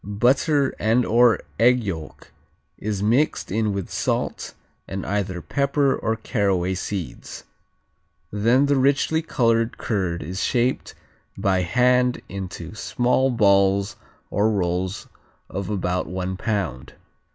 [0.03, 2.31] Butter and/or egg yolk
[2.79, 4.55] is mixed in with salt,
[4.87, 7.43] and either pepper or caraway seeds.
[8.31, 10.95] Then the richly colored curd is shaped
[11.37, 13.95] by hand into small balls
[14.31, 15.07] or rolls
[15.51, 16.93] of about one pound.